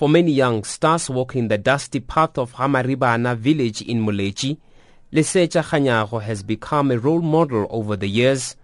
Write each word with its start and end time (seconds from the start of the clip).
For 0.00 0.08
many 0.08 0.32
youngsters 0.32 1.10
walking 1.10 1.48
the 1.48 1.58
dusty 1.58 2.00
path 2.00 2.38
of 2.38 2.54
Hamaribana 2.54 3.36
village 3.36 3.82
in 3.82 4.00
Moletji, 4.00 4.56
Lesetja 5.12 5.62
Kganyago 5.62 6.22
has 6.22 6.42
become 6.42 6.90
a 6.90 6.98
role 6.98 7.20
model 7.20 7.66
over 7.68 7.96
the 7.96 8.08
years. 8.08 8.56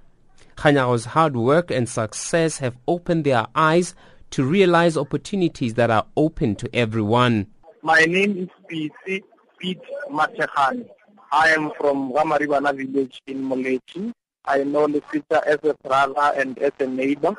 Kganyago's 0.57 1.04
hard 1.04 1.37
work 1.37 1.71
and 1.71 1.87
success 1.87 2.57
have 2.61 2.79
opened 2.88 3.25
their 3.25 3.46
eyes 3.54 3.95
to 4.30 4.45
realize 4.45 4.96
opportunities 4.96 5.75
that 5.75 5.91
are 5.91 6.07
open 6.17 6.57
to 6.57 6.75
everyone. 6.75 7.49
My 7.83 8.01
name 8.07 8.39
is 8.39 8.49
Pete, 8.67 9.25
Pete 9.59 9.79
Matehani. 10.11 10.89
I 11.33 11.51
am 11.51 11.71
from 11.79 12.15
Ramaribana 12.15 12.75
village 12.75 13.21
in 13.27 13.43
Moletji. 13.43 14.11
I 14.47 14.65
know 14.65 14.87
Lesetja 14.87 15.45
as 15.47 15.59
a 15.65 15.75
brother 15.87 16.33
and 16.34 16.59
as 16.61 16.73
a 16.80 16.87
neighbor. 16.87 17.37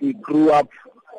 We 0.00 0.12
grew 0.12 0.52
up 0.52 0.68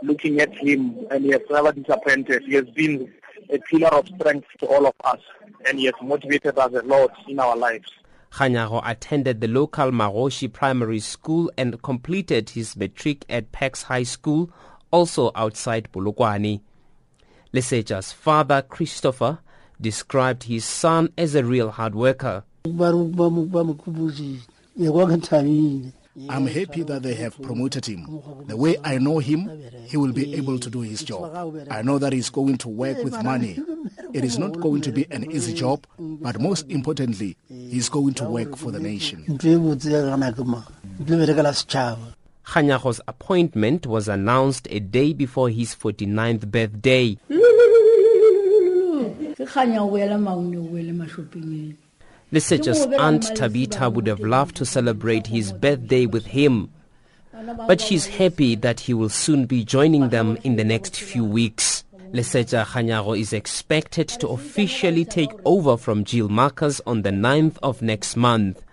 looking 0.04 0.40
at 0.42 0.54
him 0.54 1.08
and 1.12 1.26
he 1.26 1.32
has 1.32 1.42
never 1.50 1.72
disappointed. 1.72 2.44
He 2.46 2.56
has 2.56 2.70
been 2.70 3.12
a 3.50 3.58
pillar 3.60 3.90
of 3.90 4.08
strength 4.08 4.48
to 4.60 4.68
all 4.68 4.86
of 4.86 4.94
us 5.04 5.20
and 5.66 5.80
he 5.80 5.86
has 5.86 5.96
motivated 6.02 6.58
us 6.58 6.74
a 6.74 6.82
lot 6.82 7.12
in 7.28 7.40
our 7.40 7.56
lives. 7.56 7.90
Kganyago 8.34 8.82
attended 8.84 9.42
the 9.42 9.48
local 9.48 9.92
Maroshi 9.92 10.52
Primary 10.52 11.00
School 11.00 11.52
and 11.58 11.82
completed 11.84 12.50
his 12.52 12.76
matric 12.76 13.26
at 13.30 13.52
Pax 13.52 13.84
High 13.84 14.04
School, 14.04 14.50
also 14.92 15.32
outside 15.36 15.90
Polokwane. 15.94 16.62
Lesetja's 17.54 18.12
father, 18.12 18.64
Christopher, 18.64 19.40
described 19.80 20.44
his 20.44 20.66
son 20.66 21.10
as 21.18 21.36
a 21.36 21.44
real 21.44 21.70
hard 21.70 21.94
worker. 21.94 22.44
I'm 26.30 26.46
happy 26.46 26.84
that 26.84 27.02
they 27.02 27.16
have 27.16 27.42
promoted 27.42 27.86
him. 27.88 28.22
The 28.46 28.56
way 28.56 28.78
I 28.84 29.00
know 29.00 29.18
him, 29.20 29.50
he 29.88 29.98
will 29.98 30.14
be 30.14 30.36
able 30.36 30.60
to 30.60 30.70
do 30.70 30.82
his 30.82 31.04
job. 31.04 31.34
I 31.72 31.82
know 31.82 31.98
that 31.98 32.14
he's 32.14 32.30
going 32.30 32.58
to 32.60 32.70
work 32.70 33.04
with 33.04 33.22
money. 33.24 33.58
It 34.14 34.24
is 34.24 34.38
not 34.38 34.60
going 34.60 34.82
to 34.82 34.92
be 34.92 35.08
an 35.10 35.32
easy 35.32 35.54
job, 35.54 35.88
but 35.98 36.40
most 36.40 36.70
importantly, 36.70 37.36
he's 37.48 37.90
going 37.90 38.14
to 38.16 38.26
work 38.26 38.56
for 38.58 38.72
the 38.72 38.80
nation. 38.80 39.26
Kganyago's 42.46 43.02
appointment 43.08 43.88
was 43.88 44.08
announced 44.10 44.68
a 44.70 44.80
day 44.80 45.14
before 45.14 45.50
his 45.50 45.74
49th 45.76 46.52
birthday. 46.52 47.18
Lesetja's 52.34 52.88
aunt 52.98 53.22
Tabita 53.36 53.94
would 53.94 54.08
have 54.08 54.20
loved 54.20 54.56
to 54.56 54.66
celebrate 54.66 55.28
his 55.28 55.54
birthday 55.54 56.08
with 56.08 56.26
him, 56.26 56.72
but 57.68 57.80
she's 57.80 58.08
happy 58.08 58.56
that 58.56 58.80
he 58.80 58.92
will 58.92 59.10
soon 59.10 59.46
be 59.46 59.64
joining 59.64 60.10
them 60.10 60.40
in 60.44 60.56
the 60.56 60.64
next 60.64 61.00
few 61.00 61.24
weeks. 61.24 61.84
Lesetja 62.12 62.66
Kganyago 62.66 63.16
is 63.20 63.34
expected 63.34 64.08
to 64.08 64.30
officially 64.30 65.06
take 65.06 65.30
over 65.46 65.78
from 65.78 66.02
Gill 66.02 66.28
Marcus 66.28 66.82
on 66.88 67.04
the 67.04 67.12
9th 67.12 67.58
of 67.62 67.84
next 67.84 68.16
month. 68.16 68.64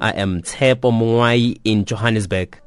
I 0.00 0.10
am 0.10 0.42
Tepo 0.42 0.92
Mwai 0.92 1.58
in 1.64 1.84
Johannesburg. 1.84 2.62